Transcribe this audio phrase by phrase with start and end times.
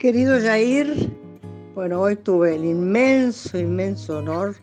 [0.00, 1.12] Querido Jair,
[1.74, 4.56] bueno, hoy tuve el inmenso, inmenso honor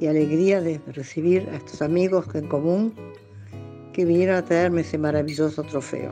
[0.00, 2.92] y alegría de recibir a estos amigos en común
[3.92, 6.10] que vinieron a traerme ese maravilloso trofeo.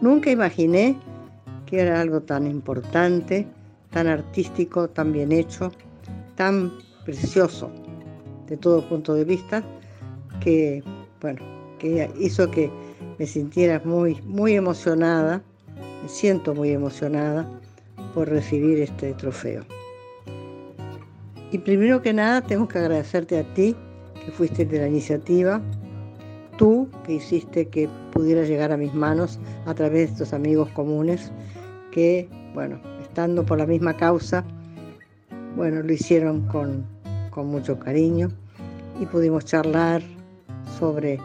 [0.00, 0.98] Nunca imaginé
[1.66, 3.46] que era algo tan importante,
[3.90, 5.70] tan artístico, tan bien hecho,
[6.34, 6.72] tan
[7.04, 7.70] precioso
[8.46, 9.62] de todo punto de vista,
[10.40, 10.82] que,
[11.20, 11.42] bueno,
[11.78, 12.70] que hizo que
[13.18, 15.42] me sintiera muy, muy emocionada
[16.02, 17.48] me siento muy emocionada
[18.14, 19.64] por recibir este trofeo.
[21.50, 23.74] Y primero que nada tengo que agradecerte a ti,
[24.24, 25.60] que fuiste de la iniciativa,
[26.58, 31.32] tú que hiciste que pudiera llegar a mis manos a través de estos amigos comunes
[31.90, 34.44] que, bueno, estando por la misma causa,
[35.56, 36.84] bueno, lo hicieron con,
[37.30, 38.28] con mucho cariño
[39.00, 40.02] y pudimos charlar
[40.78, 41.18] sobre,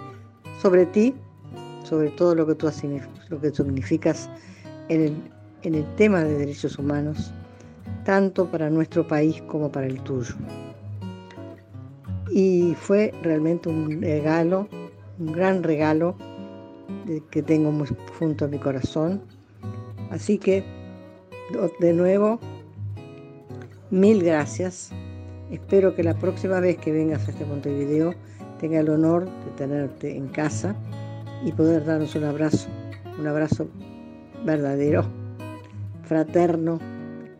[0.61, 1.13] sobre ti,
[1.83, 2.69] sobre todo lo que tú
[3.29, 4.29] lo que significas
[4.89, 5.31] en
[5.63, 7.31] el, tema de derechos humanos,
[8.05, 10.35] tanto para nuestro país como para el tuyo.
[12.31, 14.67] Y fue realmente un regalo,
[15.19, 16.15] un gran regalo
[17.31, 19.21] que tengo muy junto a mi corazón.
[20.09, 20.63] Así que,
[21.79, 22.39] de nuevo,
[23.91, 24.91] mil gracias.
[25.51, 28.13] Espero que la próxima vez que vengas a este Montevideo
[28.59, 30.75] tenga el honor de tenerte en casa
[31.45, 32.69] y poder darnos un abrazo,
[33.19, 33.67] un abrazo
[34.43, 35.05] verdadero,
[36.03, 36.79] fraterno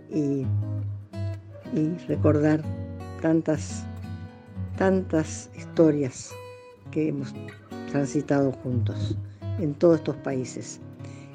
[0.10, 0.46] y,
[2.08, 2.62] recordar
[3.22, 3.86] tantas,
[4.78, 6.32] tantas historias
[6.92, 7.34] que hemos
[7.92, 9.18] transitado juntos
[9.60, 10.80] en todos estos países.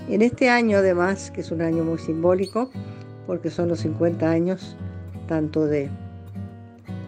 [0.09, 2.71] En este año además, que es un año muy simbólico,
[3.27, 4.77] porque son los 50 años
[5.27, 5.91] tanto de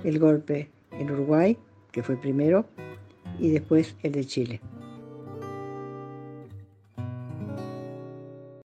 [0.04, 1.56] el golpe en Uruguay,
[1.92, 2.66] que fue primero,
[3.38, 4.60] y después el de Chile.